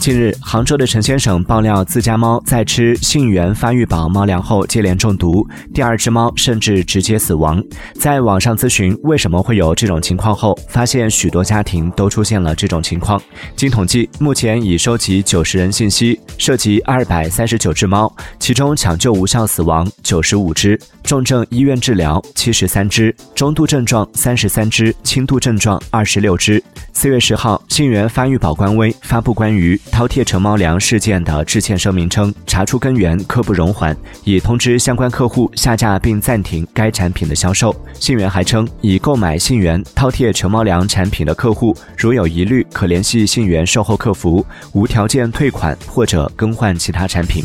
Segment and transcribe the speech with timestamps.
[0.00, 7.62] 近日，杭州的陈先生爆料，自家猫在吃杏源发育宝猫粮后接连中毒，第二只猫甚至直接死亡。
[7.96, 13.20] 在网上咨询为什么会有这种情况后，发现许多家庭都出现了这种情况。
[13.54, 26.62] 经统计，目前已收集九十人信息，涉及二百三十九只猫，其中抢救无效死亡九十五只，重症医院治疗七十三只，中度症状三十三只，轻度症状二十六只。
[26.92, 37.74] 四月十号，信源发育宝官微发布关于饕餮成猫粮事件的致歉声明称，查出根源，刻不容缓，已通知相关客户下架并暂停该产品的销售。
[37.94, 47.42] 信源还称，已购买信源饕餮成猫粮产品的客户，如有疑虑，可联系信源售后客服，无条件退款或者更换其他产品。